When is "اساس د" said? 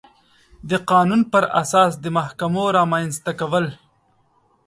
1.61-2.05